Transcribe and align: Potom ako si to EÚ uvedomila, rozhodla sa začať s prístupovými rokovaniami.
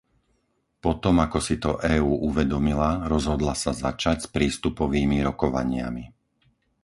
Potom 0.85 1.15
ako 1.25 1.37
si 1.47 1.55
to 1.63 1.71
EÚ 1.95 2.13
uvedomila, 2.29 2.89
rozhodla 3.13 3.53
sa 3.63 3.69
začať 3.85 4.17
s 4.25 4.31
prístupovými 4.35 5.17
rokovaniami. 5.29 6.03